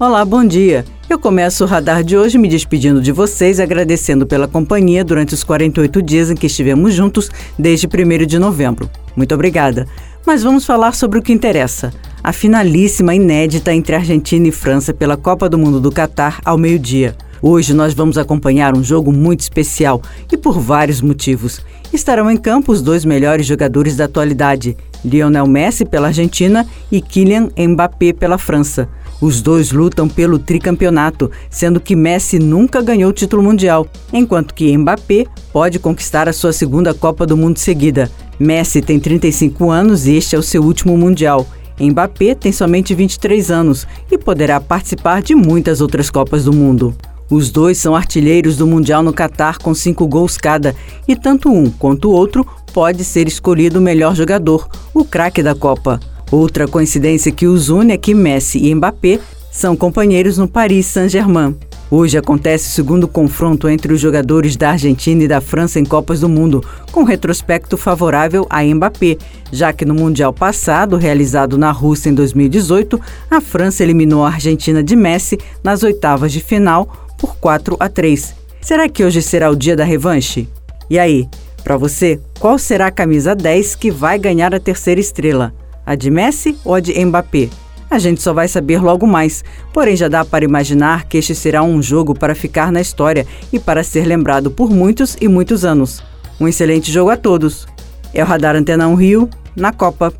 [0.00, 0.82] Olá, bom dia.
[1.10, 5.44] Eu começo o radar de hoje me despedindo de vocês, agradecendo pela companhia durante os
[5.44, 8.88] 48 dias em que estivemos juntos desde 1 de novembro.
[9.14, 9.86] Muito obrigada.
[10.24, 11.92] Mas vamos falar sobre o que interessa.
[12.24, 17.14] A finalíssima inédita entre Argentina e França pela Copa do Mundo do Catar ao meio-dia.
[17.42, 20.00] Hoje nós vamos acompanhar um jogo muito especial
[20.32, 21.60] e por vários motivos.
[21.92, 27.48] Estarão em campo os dois melhores jogadores da atualidade, Lionel Messi pela Argentina e Kylian
[27.56, 28.88] Mbappé pela França.
[29.20, 34.76] Os dois lutam pelo tricampeonato, sendo que Messi nunca ganhou o título mundial, enquanto que
[34.76, 38.10] Mbappé pode conquistar a sua segunda Copa do Mundo seguida.
[38.38, 41.46] Messi tem 35 anos e este é o seu último mundial.
[41.78, 46.94] Mbappé tem somente 23 anos e poderá participar de muitas outras Copas do Mundo.
[47.30, 50.74] Os dois são artilheiros do Mundial no Catar com cinco gols cada,
[51.06, 55.54] e tanto um quanto o outro pode ser escolhido o melhor jogador, o craque da
[55.54, 56.00] Copa.
[56.30, 59.18] Outra coincidência que os une é que Messi e Mbappé
[59.50, 61.56] são companheiros no Paris Saint-Germain.
[61.90, 66.20] Hoje acontece o segundo confronto entre os jogadores da Argentina e da França em Copas
[66.20, 69.16] do Mundo, com retrospecto favorável a Mbappé,
[69.50, 74.84] já que no Mundial passado, realizado na Rússia em 2018, a França eliminou a Argentina
[74.84, 78.36] de Messi nas oitavas de final por 4 a 3.
[78.60, 80.48] Será que hoje será o dia da revanche?
[80.88, 81.28] E aí,
[81.60, 85.52] para você, qual será a camisa 10 que vai ganhar a terceira estrela?
[85.84, 87.48] A de Messi ou a de Mbappé?
[87.90, 91.62] A gente só vai saber logo mais, porém já dá para imaginar que este será
[91.62, 96.02] um jogo para ficar na história e para ser lembrado por muitos e muitos anos.
[96.40, 97.66] Um excelente jogo a todos.
[98.14, 100.12] É o Radar Antena 1 Rio, na Copa.